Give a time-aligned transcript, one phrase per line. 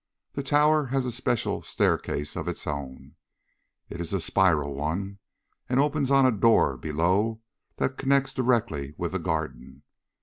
[0.33, 3.13] The tower has a special staircase of its own.
[3.87, 5.19] It is a spiral one,
[5.69, 7.41] and opens on a door below
[7.75, 9.83] that connects directly with the garden.